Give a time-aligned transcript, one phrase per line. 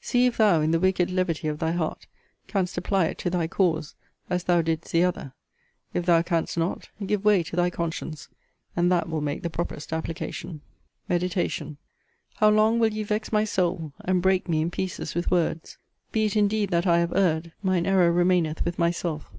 [0.00, 2.06] See if thou, in the wicked levity of thy heart,
[2.46, 3.94] canst apply it to thy cause,
[4.30, 5.34] as thou didst the other.
[5.92, 8.30] If thou canst not, give way to thy conscience,
[8.74, 10.62] and that will make the properest application.
[11.10, 11.76] MEDITATION
[12.36, 15.76] How long will ye vex my soul, and break me in pieces with words!
[16.12, 19.32] Be it indeed that I have erred, mine error remaineth with myself.